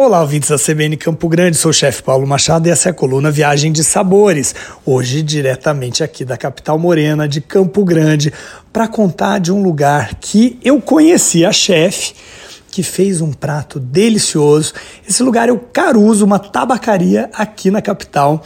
[0.00, 2.94] Olá, ouvintes da CBN Campo Grande, sou o chefe Paulo Machado e essa é a
[2.94, 4.54] coluna Viagem de Sabores.
[4.86, 8.32] Hoje, diretamente aqui da capital morena de Campo Grande,
[8.72, 12.14] para contar de um lugar que eu conheci a chefe,
[12.70, 14.72] que fez um prato delicioso.
[15.04, 18.44] Esse lugar é o Caruso, uma tabacaria aqui na capital,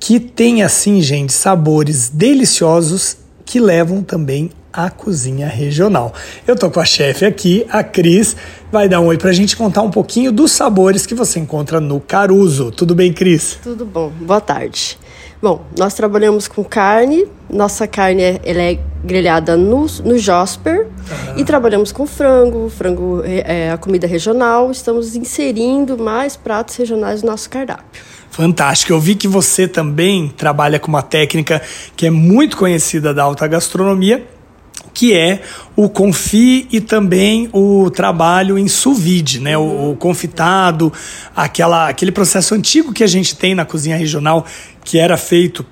[0.00, 6.14] que tem, assim, gente, sabores deliciosos que levam também a cozinha regional.
[6.46, 8.36] Eu tô com a chefe aqui, a Cris,
[8.70, 11.98] vai dar um oi pra gente contar um pouquinho dos sabores que você encontra no
[11.98, 12.70] Caruso.
[12.70, 13.58] Tudo bem, Cris?
[13.60, 14.08] Tudo bom.
[14.20, 14.96] Boa tarde.
[15.42, 20.86] Bom, nós trabalhamos com carne, nossa carne é, ela é grelhada no, no Josper
[21.36, 27.30] e trabalhamos com frango, frango é a comida regional, estamos inserindo mais pratos regionais no
[27.30, 28.02] nosso cardápio.
[28.30, 28.92] Fantástico.
[28.92, 31.60] Eu vi que você também trabalha com uma técnica
[31.96, 34.24] que é muito conhecida da alta gastronomia,
[34.92, 35.42] que é
[35.76, 39.56] o confi e também o trabalho em sous vide, né?
[39.56, 40.92] O, o, confitado,
[41.34, 44.44] aquela, aquele processo antigo que a gente tem na cozinha regional,
[44.84, 45.64] que era feito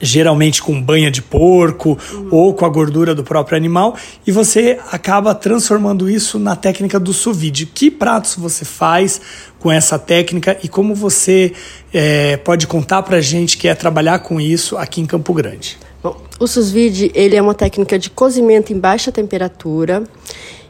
[0.00, 2.28] geralmente com banha de porco uhum.
[2.30, 7.12] ou com a gordura do próprio animal, e você acaba transformando isso na técnica do
[7.12, 7.66] sous vide.
[7.66, 9.20] Que pratos você faz
[9.58, 11.52] com essa técnica e como você
[11.92, 15.78] é, pode contar para gente que é trabalhar com isso aqui em Campo Grande?
[16.02, 20.02] Bom, o sous vide ele é uma técnica de cozimento em baixa temperatura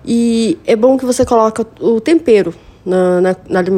[0.04, 3.36] e é bom que você coloque o tempero na,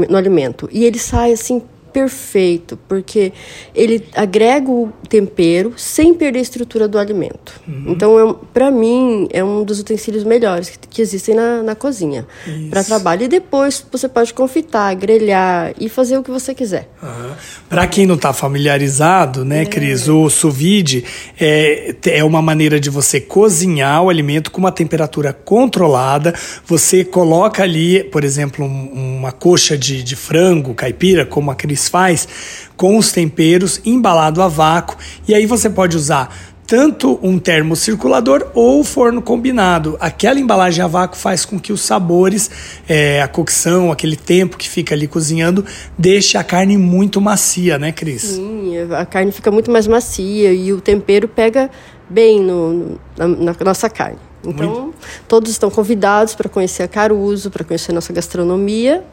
[0.08, 0.68] no alimento.
[0.72, 1.62] E ele sai assim
[1.92, 3.32] perfeito, porque
[3.74, 7.60] ele agrega o tempero sem perder a estrutura do alimento.
[7.68, 7.84] Uhum.
[7.88, 12.26] Então, é, para mim, é um dos utensílios melhores que, que existem na, na cozinha
[12.70, 13.24] para trabalho.
[13.24, 16.88] E depois você pode confitar, grelhar e fazer o que você quiser.
[17.02, 17.32] Uhum.
[17.68, 19.66] Para quem não está familiarizado, né, é.
[19.66, 21.04] Cris, o sous vide
[21.38, 26.34] é, é uma maneira de você cozinhar o alimento com uma temperatura controlada.
[26.66, 31.81] Você coloca ali, por exemplo, um, uma coxa de, de frango caipira, como a Cris
[31.88, 32.28] faz
[32.76, 36.34] com os temperos embalado a vácuo e aí você pode usar
[36.72, 39.96] tanto um termocirculador ou forno combinado.
[40.00, 42.50] Aquela embalagem a vácuo faz com que os sabores,
[42.88, 45.66] é, a cocção, aquele tempo que fica ali cozinhando,
[45.98, 48.22] deixe a carne muito macia, né, Cris?
[48.22, 51.70] Sim, a carne fica muito mais macia e o tempero pega
[52.08, 54.18] bem no, na, na nossa carne.
[54.42, 54.94] Então, muito...
[55.28, 59.04] todos estão convidados para conhecer a Caruso, para conhecer a nossa gastronomia.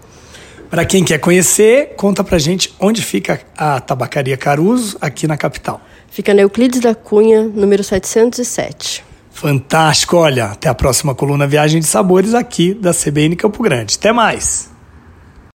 [0.70, 5.82] Para quem quer conhecer, conta pra gente onde fica a Tabacaria Caruso, aqui na capital.
[6.12, 9.04] Fica na Euclides da Cunha, número 707.
[9.32, 13.96] Fantástico, olha, até a próxima coluna Viagem de Sabores aqui da CBN Campo Grande.
[13.98, 14.70] Até mais!